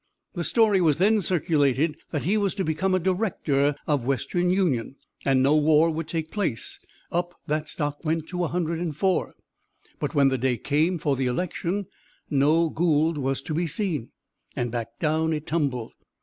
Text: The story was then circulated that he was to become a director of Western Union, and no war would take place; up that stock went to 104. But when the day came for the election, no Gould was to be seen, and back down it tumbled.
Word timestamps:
The 0.33 0.43
story 0.43 0.81
was 0.81 0.97
then 0.97 1.21
circulated 1.21 1.95
that 2.09 2.23
he 2.23 2.35
was 2.35 2.55
to 2.55 2.63
become 2.65 2.95
a 2.95 2.99
director 2.99 3.75
of 3.85 4.03
Western 4.03 4.49
Union, 4.49 4.95
and 5.25 5.43
no 5.43 5.55
war 5.55 5.91
would 5.91 6.07
take 6.07 6.31
place; 6.31 6.79
up 7.11 7.35
that 7.45 7.67
stock 7.67 8.03
went 8.03 8.27
to 8.29 8.37
104. 8.39 9.35
But 9.99 10.15
when 10.15 10.29
the 10.29 10.39
day 10.39 10.57
came 10.57 10.97
for 10.97 11.15
the 11.15 11.27
election, 11.27 11.85
no 12.31 12.71
Gould 12.71 13.19
was 13.19 13.43
to 13.43 13.53
be 13.53 13.67
seen, 13.67 14.09
and 14.55 14.71
back 14.71 14.87
down 14.99 15.33
it 15.33 15.45
tumbled. 15.45 15.93